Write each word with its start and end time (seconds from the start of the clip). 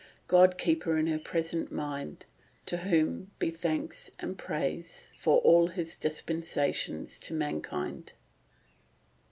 God 0.27 0.57
keep 0.57 0.85
her 0.85 0.97
in 0.97 1.05
her 1.05 1.19
present 1.19 1.71
mind, 1.71 2.25
to 2.65 2.77
whom 2.77 3.29
be 3.37 3.51
thanks 3.51 4.09
and 4.19 4.35
praise 4.35 5.09
for 5.15 5.37
all 5.41 5.67
His 5.67 5.95
dispensations 5.95 7.19
to 7.19 7.35
mankind." 7.35 8.13